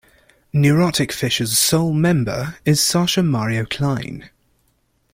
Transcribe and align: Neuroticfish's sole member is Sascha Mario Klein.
Neuroticfish's 0.51 1.59
sole 1.59 1.93
member 1.93 2.55
is 2.65 2.79
Sascha 2.79 3.23
Mario 3.23 3.65
Klein. 3.67 4.31